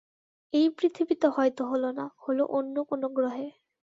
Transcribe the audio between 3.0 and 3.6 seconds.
গ্রহে।